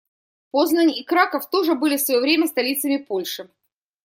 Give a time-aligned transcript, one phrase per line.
[0.51, 3.51] Познань и Краков тоже были в своё время столицами Польши.